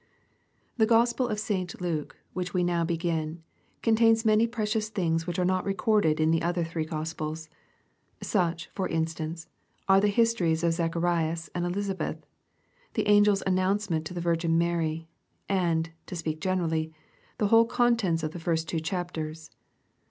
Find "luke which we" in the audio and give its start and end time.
1.79-2.63